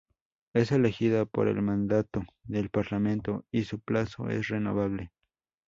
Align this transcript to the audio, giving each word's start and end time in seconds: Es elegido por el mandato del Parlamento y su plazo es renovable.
Es 0.55 0.71
elegido 0.71 1.27
por 1.27 1.47
el 1.47 1.61
mandato 1.61 2.23
del 2.45 2.71
Parlamento 2.71 3.45
y 3.51 3.65
su 3.65 3.79
plazo 3.81 4.29
es 4.31 4.47
renovable. 4.47 5.11